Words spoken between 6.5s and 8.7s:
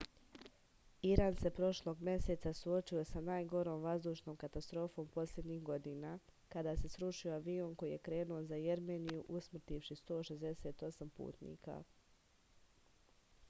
kada se srušio avion koji je krenuo za